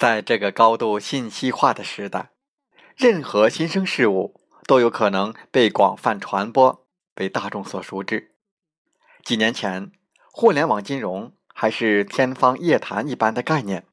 [0.00, 2.30] 在这个高度信息化的时代，
[2.96, 8.30] 任何新生事物都有可能被广泛传播，被大众所熟知。
[9.22, 9.92] 几年前，
[10.32, 13.84] 互联网金融还是天方夜谭一般的概念，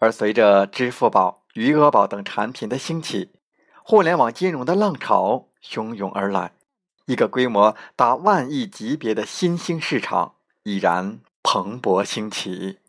[0.00, 3.30] 而随着支付宝、余额宝等产品的兴起，
[3.84, 6.54] 互联网金融的浪潮汹涌而来，
[7.06, 10.34] 一个规模达万亿级别的新兴市场
[10.64, 12.80] 已然蓬勃兴起。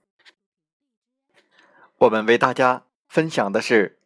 [2.03, 3.97] 我们为大家分享的是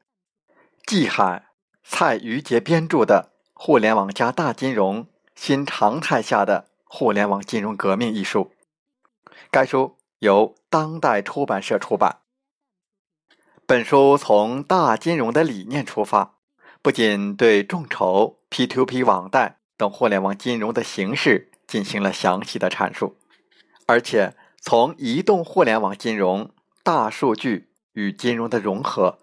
[0.85, 1.47] 季海、
[1.83, 8.51] 蔡余杰编著的《互联网加大金融：新常态下的互联网金融革命》一书。
[9.49, 12.17] 该书由当代出版社出版。
[13.65, 16.35] 本书从大金融的理念出发，
[16.83, 23.17] 不仅对众筹、P2P 网贷等互联网金融的形式进行了详细的阐述，
[23.87, 26.51] 而且从移动互联网金融、
[26.83, 27.66] 大数据。
[27.97, 29.17] 与金融的融合、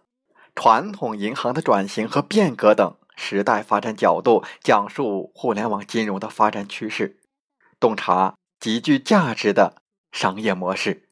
[0.56, 7.20] 传统银行的转型和变革等时代发展角度，讲述互联网金融的发展趋势，
[7.78, 11.08] 洞察极具价值的商业模式。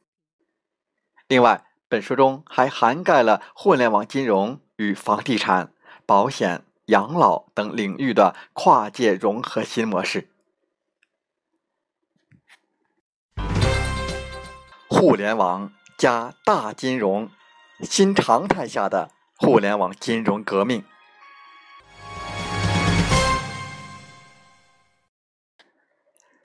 [1.29, 5.71] 另外，本书中还涵盖了互联网金融与房地产、
[6.05, 10.27] 保险、养老等领域的跨界融合新模式。
[14.89, 17.31] 互联网加大金融。
[17.81, 20.83] 新常态下的互联网金融革命。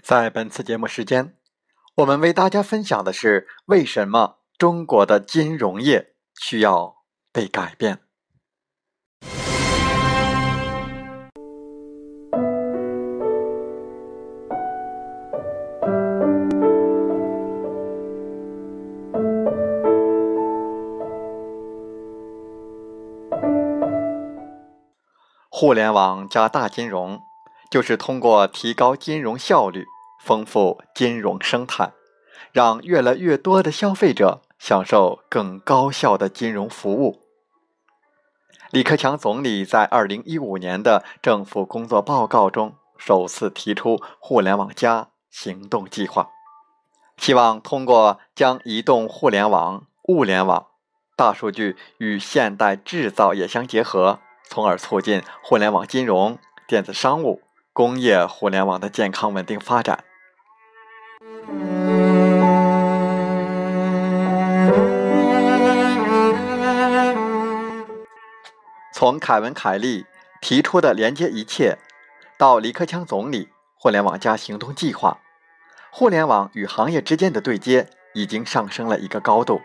[0.03, 1.37] 在本次节目时间，
[1.97, 6.97] 我们为大家分享的是为什么中国的金融业需要
[7.31, 8.08] 被改变。
[25.61, 27.21] 互联网加大金融，
[27.69, 29.87] 就是通过提高金融效率、
[30.23, 31.91] 丰富金融生态，
[32.53, 37.25] 让越来越多的消费者享受更高效的金融服务。
[38.71, 46.29] 李克强总理在二零一五年的政府工作报告中首次提出“互联网加”行动计划，
[47.17, 50.69] 希望通过将移动互联网、物联网、
[51.17, 54.21] 大数据与现代制造业相结合。
[54.49, 57.43] 从而促进互联网金融、电子商务、
[57.73, 60.05] 工业互联网的健康稳定发展。
[68.93, 70.07] 从凯文·凯利
[70.41, 71.79] 提出的连接一切，
[72.37, 75.19] 到李克强总理“互联网加”行动计划，
[75.93, 79.61] 互联网与行业之间的对接已经上升了一个高度。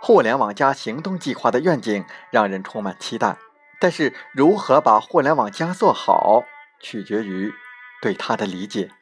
[0.00, 3.36] 互联网加行动计划的愿景让人充满期待。
[3.82, 6.44] 但是，如何把互联网加做好，
[6.78, 7.52] 取决于
[8.00, 8.92] 对它的理解。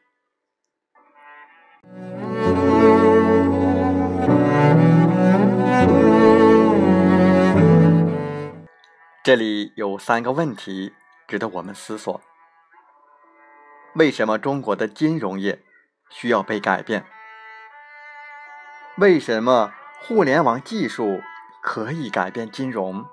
[9.22, 10.94] 这里有三个问题
[11.28, 12.18] 值得我们思索：
[13.96, 15.62] 为什么中国的金融业
[16.08, 17.04] 需要被改变？
[18.96, 21.20] 为什么互联网技术
[21.62, 23.04] 可以改变金融？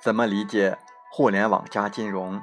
[0.00, 0.78] 怎么理解
[1.10, 2.40] 互联网加金融？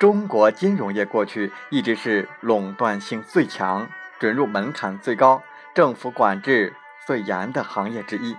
[0.00, 3.86] 中国金融业过去一直是垄断性最强、
[4.18, 5.42] 准入门槛最高、
[5.74, 6.74] 政府管制
[7.06, 8.34] 最严的行业之一。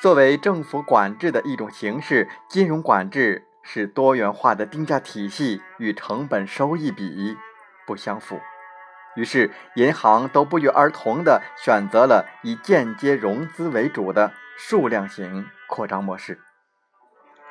[0.00, 7.36] 作为政府管制的一种形式，金融管制使多元化的定价体系与成本收益比
[7.84, 8.40] 不相符，
[9.16, 14.32] 于是银行都不约而同地选择了以间接融资为主的。
[14.56, 16.40] 数量型扩张模式，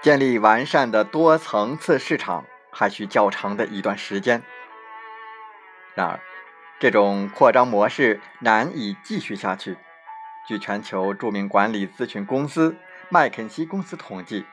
[0.02, 4.42] 建立完善的多层次市场还需较长的一段时间。
[5.94, 6.20] 然而，
[6.80, 9.78] 这种扩张模式难以继续下去。
[10.48, 12.76] 据全球著名管理咨询公司
[13.10, 14.46] 麦肯锡公司统计，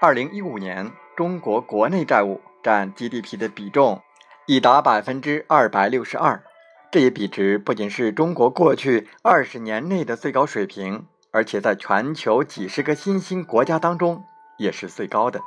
[0.00, 4.02] 二零一五年中国国内债务占 GDP 的比重
[4.46, 6.42] 已达百分之二百六十二，
[6.90, 11.06] 这一比值不仅是中国过去二十年内的最高水平。
[11.32, 14.24] 而且在全球几十个新兴国家当中
[14.58, 15.40] 也是最高的。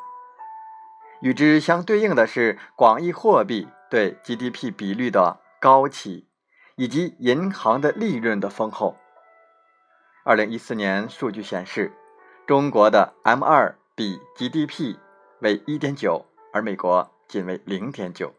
[1.21, 6.27] 与之相对应的是广义货币对 GDP 比率的高企，
[6.75, 8.97] 以及银行的利润的丰厚。
[10.25, 11.93] 二零一四年数据显示，
[12.45, 14.97] 中国的 M2 比 GDP
[15.39, 18.33] 为一点九，而美国仅为零点九。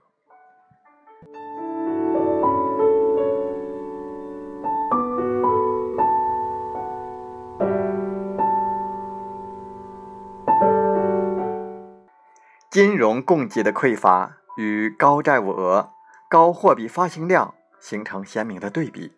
[12.76, 15.92] 金融供给的匮乏与高债务额、
[16.28, 19.14] 高货币发行量形成鲜明的对比。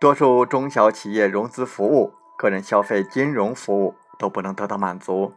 [0.00, 5.34] 多数中小企业融资服务、个人消费金融服务都不能得到满足，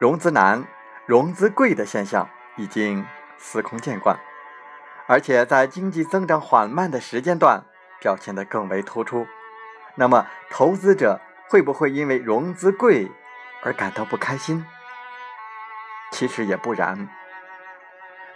[0.00, 0.66] 融资难、
[1.06, 3.06] 融资贵的现象已经
[3.38, 4.18] 司空见惯，
[5.06, 7.62] 而且在经济增长缓慢的时间段
[8.00, 9.28] 表现得更为突出。
[9.94, 13.12] 那么，投资者会不会因为融资贵
[13.62, 14.66] 而感到不开心？
[16.10, 17.08] 其实也不然，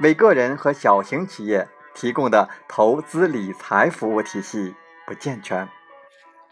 [0.00, 4.74] 为个人和小型企业提供的投资理财服务体系。
[5.06, 5.68] 不健全，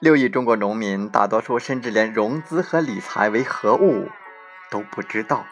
[0.01, 4.09] 六亿中国农民大多数甚至连融资和理财为何物
[4.69, 5.47] 都不知道。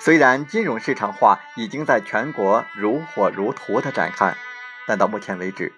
[0.00, 4.34] 虽然金融市场化已经在全国如火如荼的展开，
[4.88, 5.72] 但到目前为止，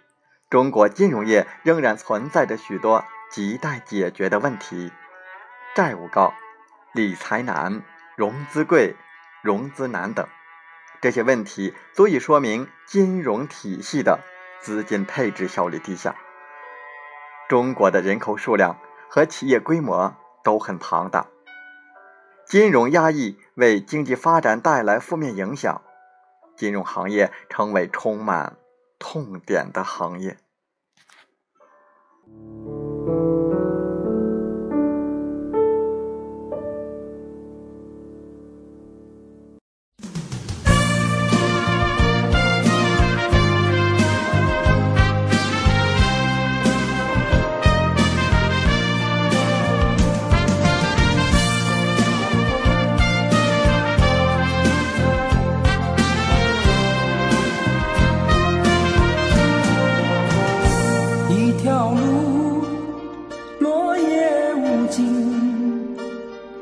[0.49, 4.91] 中国金融业仍然存在着许多亟待解决的问题：
[5.75, 6.33] 债务高、
[6.93, 7.83] 理财难、
[8.17, 8.97] 融资贵、
[9.43, 10.27] 融资难等。
[11.01, 14.21] 这些问题足以说明金融体系的。
[14.61, 16.17] 资金配置效率低下。
[17.51, 18.79] 中国的人口数量
[19.11, 21.27] 和企业规模都很庞大，
[22.47, 25.83] 金融压抑为经济发展带来负面影响，
[26.57, 28.57] 金融行业成为充满
[28.99, 30.39] 痛点的行业。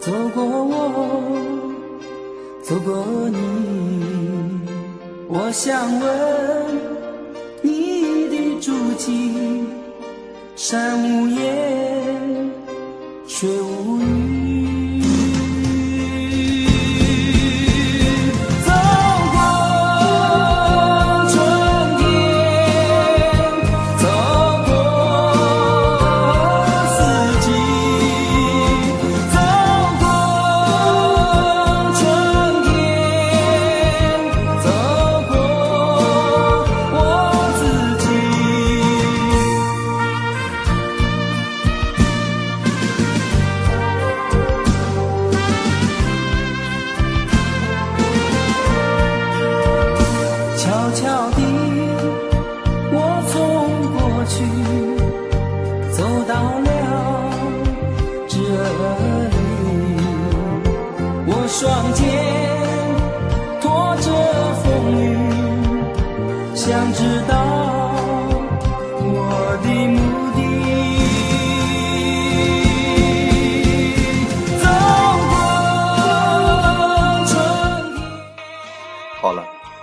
[0.02, 1.22] 走过我
[2.60, 4.60] 走过你
[5.28, 6.10] 我想问
[7.62, 9.64] 你的足迹
[10.56, 12.50] 山无言
[13.28, 13.81] 水无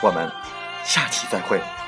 [0.00, 0.30] 我们
[0.84, 1.79] 下期再会。